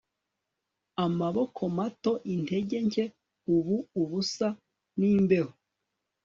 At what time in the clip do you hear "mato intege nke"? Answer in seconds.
1.77-3.03